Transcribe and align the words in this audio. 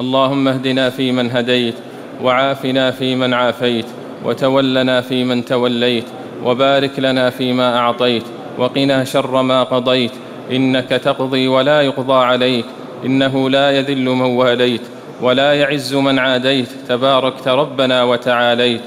اللهم 0.00 0.48
اهدنا 0.48 0.90
فيمن 0.90 1.30
هديت 1.30 1.74
وعافنا 2.22 2.90
فيمن 2.90 3.34
عافيت 3.34 3.86
وتولنا 4.24 5.00
فيمن 5.00 5.44
توليت 5.44 6.04
وبارك 6.44 6.98
لنا 6.98 7.30
فيما 7.30 7.76
أعطيت 7.78 8.22
وقنا 8.58 9.04
شر 9.04 9.42
ما 9.42 9.62
قضيت 9.62 10.10
إنك 10.52 10.88
تقضي 10.88 11.48
ولا 11.48 11.80
يقضى 11.80 12.24
عليك 12.24 12.64
إنه 13.06 13.50
لا 13.50 13.70
يذل 13.70 14.04
من 14.04 14.22
واليت 14.22 14.80
ولا 15.22 15.54
يعز 15.54 15.94
من 15.94 16.18
عاديت 16.18 16.68
تباركت 16.88 17.48
ربنا 17.48 18.02
وتعاليت. 18.02 18.80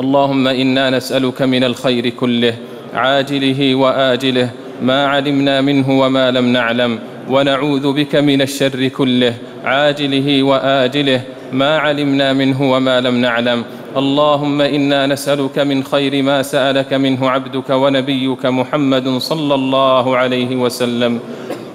اللهم 0.00 0.48
إنا 0.48 0.90
نسألك 0.90 1.42
من 1.42 1.64
الخير 1.64 2.08
كله 2.08 2.54
عاجله 2.94 3.74
وآجله 3.74 4.50
ما 4.82 5.06
علمنا 5.06 5.60
منه 5.60 6.00
وما 6.00 6.30
لم 6.30 6.46
نعلم 6.52 6.98
ونعوذ 7.30 7.92
بك 7.92 8.16
من 8.16 8.42
الشر 8.42 8.88
كله 8.88 9.34
عاجله 9.64 10.42
وآجله 10.42 11.20
ما 11.52 11.78
علمنا 11.78 12.32
منه 12.32 12.72
وما 12.72 13.00
لم 13.00 13.16
نعلم. 13.20 13.64
اللهم 13.96 14.60
إنا 14.60 15.06
نسألك 15.06 15.58
من 15.58 15.84
خير 15.84 16.22
ما 16.22 16.42
سألك 16.42 16.94
منه 16.94 17.30
عبدك 17.30 17.70
ونبيك 17.70 18.46
محمد 18.46 19.08
صلى 19.18 19.54
الله 19.54 20.16
عليه 20.16 20.56
وسلم. 20.56 21.20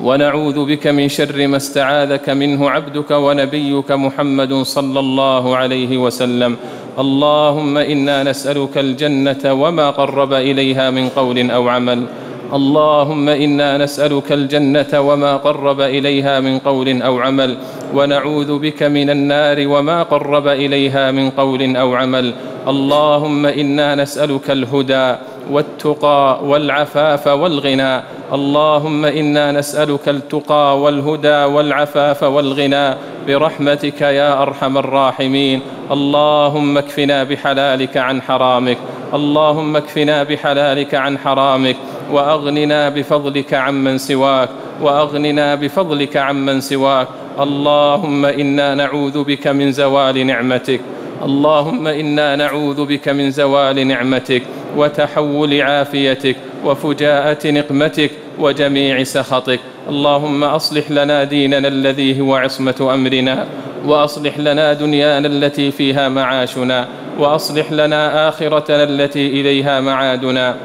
ونعوذ 0.02 0.66
بك 0.66 0.88
من 0.88 1.09
شر 1.09 1.48
ما 1.48 1.58
استعاذك 1.58 2.30
منه 2.30 2.70
عبدك 2.70 3.12
ونبيك 3.12 3.92
محمد 3.92 4.54
صلى 4.54 5.00
الله 5.00 5.56
عليه 5.56 5.98
وسلم. 5.98 6.56
اللهم 7.00 7.78
إنا 7.78 8.23
نسألك 8.23 8.78
الجنة 8.78 9.54
وما 9.54 9.90
قرب 9.90 10.34
إليها 10.34 10.90
من 10.90 11.09
قول 11.09 11.52
أو 11.52 11.70
عمل. 11.70 12.06
اللهم 12.54 13.30
إنا 13.30 13.78
نسألك 13.78 14.32
الجنة 14.32 15.00
وما 15.00 15.38
قرب 15.38 15.82
إليها 15.82 16.40
من 16.40 16.60
قول 16.60 17.02
أو 17.02 17.20
عمل 17.20 17.58
ونعوذ 17.94 18.60
بك 18.60 18.84
من 18.84 19.10
النار 19.10 19.68
وما 19.68 20.04
قرب 20.04 20.48
إليها 20.48 21.12
من 21.12 21.30
قول 21.30 21.76
أو 21.76 21.95
عمل. 21.95 22.34
اللهم 22.68 23.45
إنا 23.45 23.95
نسألك 23.95 24.52
الهدى 24.52 25.16
والتقى 25.52 26.40
والعفاف 26.44 27.28
والغنى. 27.28 28.02
اللهم 28.34 29.06
إنا 29.06 29.52
نسألك 29.52 30.10
التقى 30.10 30.80
والهدى 30.80 31.44
والعفاف 31.44 32.23
والغنى. 32.23 32.95
برحمتك 33.28 34.02
يا 34.02 34.42
أرحم 34.42 34.78
الراحمين. 34.78 35.62
اللهم 35.92 36.78
اكفنا 36.78 37.23
بحلالك 37.23 37.98
عن 37.98 38.22
حرامك. 38.22 38.78
اللهم 39.14 39.75
اكفنا 39.75 40.23
بحلالك 40.23 40.95
عن 40.95 41.17
حرامك 41.17 41.75
وأغننا 42.11 42.89
بفضلك 42.89 43.53
عمن 43.53 43.97
سواك 43.97 44.50
وأغننا 44.81 45.55
بفضلك 45.55 46.17
عمن 46.17 46.61
سواك. 46.61 47.08
اللهم 47.39 48.25
إنا 48.25 48.75
نعوذ 48.75 49.23
بك 49.23 49.47
من 49.47 49.72
زوال 49.72 50.28
نعمتك. 50.28 50.81
اللهم 51.23 51.88
إنا 51.88 52.36
نعوذ 52.36 52.86
بك 52.86 53.09
من 53.09 53.31
زوال 53.31 53.88
نعمتك 53.88 54.44
وتحول 54.78 55.61
عافيتك 55.61 56.36
وفجاءة 56.66 57.52
نقمتك 57.52 58.11
وجميع 58.39 59.03
سخطك. 59.03 59.59
اللهم 59.89 60.44
أصلح 60.44 60.92
لنا 60.92 61.23
ديننا 61.23 61.67
الذي 61.67 62.22
هو 62.22 62.36
عصمة 62.36 62.89
أمرنا 62.94 63.48
وأصلح 63.86 64.38
لنا 64.38 64.73
دنيانا 64.73 65.27
التي 65.27 65.72
فيها 65.72 66.09
معاشنا. 66.09 66.88
وأصلح 67.19 67.72
لنا 67.72 68.30
آخرتنا 68.30 68.83
التي 68.83 69.28
إليها 69.28 69.81
معادنا 69.81 70.56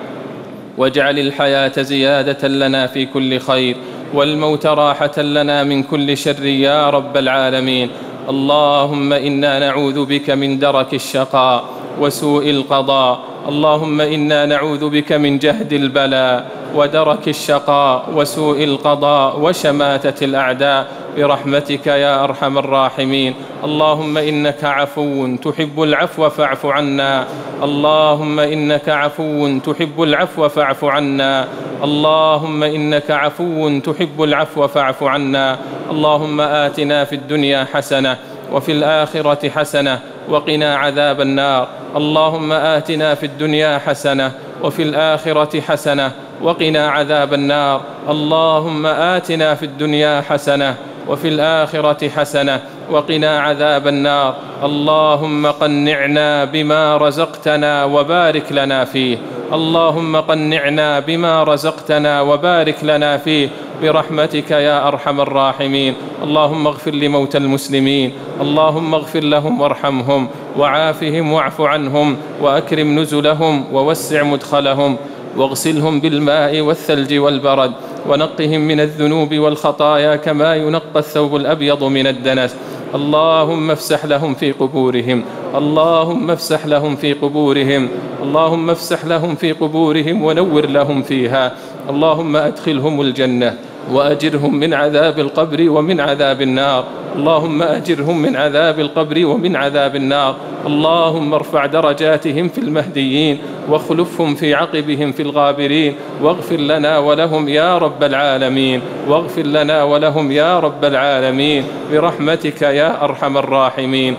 واجعل 0.79 1.19
الحياة 1.19 1.83
زيادة 1.83 2.49
لنا 2.49 2.87
في 2.87 3.07
كل 3.07 3.39
خير 3.39 3.77
والموت 4.15 4.67
راحة 4.67 5.23
لنا 5.23 5.65
من 5.65 5.83
كل 5.83 6.17
شر 6.17 6.45
يا 6.45 6.91
رب 6.91 7.17
العالمين. 7.17 7.91
اللهم 8.29 9.13
إنا 9.13 9.59
نعوذ 9.59 10.05
بك 10.05 10.31
من 10.31 10.59
درك 10.59 10.95
الشقاء 10.95 11.65
وسوء 12.01 12.51
القضاء. 12.51 13.21
اللهم 13.49 14.01
إنا 14.01 14.47
نعوذ 14.47 14.89
بك 14.89 15.13
من 15.13 15.39
جهد 15.39 15.73
البلاء 15.73 16.47
ودرك 16.75 17.29
الشقاء 17.29 18.09
وسوء 18.15 18.65
القضاء 18.65 19.41
وشماتة 19.41 20.25
الأعداء. 20.25 20.87
برحمتك 21.19 21.87
يا 21.87 22.25
أرحم 22.25 22.59
الراحمين. 22.59 23.35
اللهم 23.65 24.19
إنك 24.19 24.65
عفو 24.65 25.37
تحب 25.37 25.83
العفو 25.83 26.29
فاعف 26.29 26.67
عنا. 26.67 27.25
اللهم 27.63 28.41
إنك 28.41 28.89
عفو 28.89 29.59
تحب 29.59 30.03
العفو 30.03 30.49
فاعف 30.49 30.85
عنا. 30.85 31.49
اللهم 31.85 32.63
إنك 32.63 33.11
عفو 33.11 33.79
تحب 33.79 34.23
العفو 34.23 34.67
فاعف 34.67 35.03
عنا. 35.03 35.59
اللهم 35.91 36.41
آتنا 36.41 37.05
في 37.05 37.15
الدنيا 37.15 37.67
حسنة 37.73 38.17
وفي 38.53 38.73
الآخرة 38.73 39.51
حسنة 39.51 40.01
وقنا 40.29 40.77
عذاب 40.77 41.21
النار. 41.21 41.69
اللهم 41.97 42.53
آتنا 42.53 43.15
في 43.15 43.27
الدنيا 43.27 43.79
حسنة 43.79 44.33
وفي 44.63 44.83
الآخرة 44.83 45.61
حسنة 45.61 46.13
وقنا 46.43 46.89
عذاب 46.89 47.35
النار. 47.35 47.81
اللهم 48.09 48.87
آتنا 48.87 49.55
في 49.55 49.63
الدنيا 49.63 50.21
حسنة 50.21 50.75
وفي 51.09 51.29
الآخرة 51.29 52.09
حسنة 52.09 52.61
وقنا 52.91 53.41
عذاب 53.41 53.89
النار. 53.89 54.35
اللهم 54.65 55.47
قنعنا 55.47 56.45
بما 56.45 56.97
رزقتنا 56.97 57.85
وبارك 57.85 58.53
لنا 58.53 58.85
فيه. 58.85 59.19
اللهم 59.53 60.17
قنعنا 60.17 61.01
بما 61.01 61.45
رزقتنا 61.45 62.21
وبارك 62.21 62.77
لنا 62.83 63.17
فيه. 63.17 63.49
برحمتك 63.83 64.51
يا 64.51 64.89
أرحم 64.89 65.21
الراحمين. 65.21 65.95
اللهم 66.23 66.67
اغفر 66.67 66.91
لموتى 66.91 67.39
المسلمين. 67.39 68.13
اللهم 68.41 68.95
اغفر 68.95 69.21
لهم 69.21 69.61
وارحمهم. 69.61 70.29
وعافهم 70.59 71.33
واعف 71.33 71.61
عنهم. 71.61 72.17
وأكرم 72.41 72.99
نزلهم. 72.99 73.75
ووسع 73.75 74.23
مدخلهم. 74.23 74.97
واغسلهم 75.37 76.01
بالماء 76.01 76.61
والثلج 76.61 77.19
والبرد. 77.19 77.73
ونقهم 78.09 78.61
من 78.61 78.81
الذنوب 78.81 79.35
والخطايا 79.35 80.17
كما 80.17 80.55
ينقى 80.55 80.97
الثوب 80.97 81.37
الأبيض 81.37 81.85
من 81.85 82.07
الدنس. 82.07 82.57
اللهم 82.95 83.71
افسح 83.71 84.05
لهم 84.05 84.35
في 84.35 84.53
قبورهم. 84.53 85.25
اللهم 85.55 86.31
افسح 86.31 86.67
لهم 86.67 86.97
في 86.97 87.13
قبورهم. 87.13 87.89
اللهم 88.23 88.71
افسح 88.71 89.05
لهم 89.05 89.35
في 89.35 89.53
قبورهم 89.53 90.23
ونور 90.23 90.67
لهم 90.67 91.03
فيها. 91.03 91.53
اللهم 91.91 92.37
أدخلهم 92.37 93.01
الجنة 93.01 93.55
وأجرهم 93.93 94.55
من 94.55 94.75
عذاب 94.75 95.19
القبر 95.19 95.71
ومن 95.71 96.01
عذاب 96.01 96.43
النار. 96.43 96.85
اللهم 97.19 97.63
أجرهم 97.63 98.23
من 98.23 98.37
عذاب 98.37 98.81
القبر 98.81 99.27
ومن 99.27 99.57
عذاب 99.57 99.97
النار. 99.97 100.37
اللهم 100.67 101.35
ارفع 101.35 101.67
درجاتهم 101.67 102.49
في 102.49 102.59
المهديين 102.59 103.39
واخلفهم 103.69 104.35
في 104.35 104.55
عقبهم 104.55 105.13
في 105.13 105.23
الغابرين. 105.23 105.95
واغفر 106.23 106.57
لنا 106.57 106.99
ولهم 106.99 107.49
يا 107.49 107.79
رب 107.79 108.03
العالمين. 108.05 108.81
واغفر 109.09 109.43
لنا 109.43 109.83
ولهم 109.83 110.33
يا 110.33 110.61
رب 110.61 110.85
العالمين. 110.85 111.65
برحمتك 111.93 112.63
يا 112.63 113.05
أرحم 113.05 113.37
الراحمين. 113.37 114.15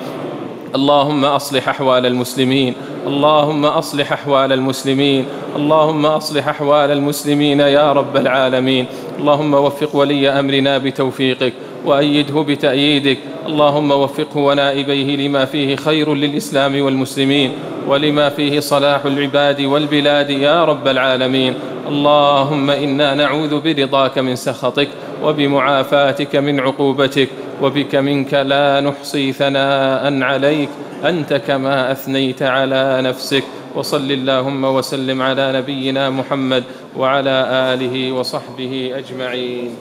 اللهم 0.76 1.26
أصلح 1.26 1.70
أحوال 1.70 2.06
المسلمين. 2.06 2.74
اللهم 3.10 3.66
أصلح 3.66 4.14
أحوال 4.14 4.54
المسلمين. 4.54 5.26
اللهم 5.56 6.06
أصلح 6.06 6.48
أحوال 6.48 6.92
المسلمين 6.92 7.60
يا 7.60 7.92
رب 7.94 8.18
العالمين. 8.18 8.86
اللهم 9.20 9.54
وفق 9.54 9.96
ولي 9.96 10.30
أمرنا 10.30 10.78
بتوفيقك 10.78 11.54
وأيده 11.86 12.42
بتأييدك. 12.42 13.18
اللهم 13.48 13.92
وفقه 13.92 14.38
ونائبيه 14.38 15.28
لما 15.28 15.46
فيه 15.46 15.76
خير 15.76 16.14
للإسلام 16.14 16.82
والمسلمين 16.82 17.52
ولما 17.88 18.30
فيه 18.30 18.60
صلاح 18.60 19.06
العباد 19.06 19.62
والبلاد 19.62 20.30
يا 20.30 20.66
رب 20.66 20.88
العالمين. 20.88 21.54
اللهم 21.88 22.70
إنا 22.70 23.16
نعوذ 23.16 23.62
برضاك 23.62 24.18
من 24.18 24.36
سخطك 24.36 24.88
وبمعافاتك 25.24 26.36
من 26.36 26.60
عقوبتك 26.60 27.30
وبك 27.62 27.96
منك 27.96 28.34
لا 28.34 28.82
نحصي 28.82 29.34
ثناء 29.34 30.22
عليك. 30.24 30.70
أنت 31.06 31.34
كما 31.34 31.92
أثنيت 31.92 32.42
على 32.44 33.02
نفسك. 33.02 33.44
وصل 33.76 34.12
اللهم 34.12 34.64
وسلم 34.64 35.22
على 35.22 35.52
نبينا 35.54 36.10
محمد 36.10 36.64
وعلى 36.98 37.46
آله 37.74 38.12
وصحبه 38.12 38.92
أجمعين. 38.96 39.76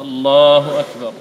الله 0.00 0.80
أكبر. 0.80 1.12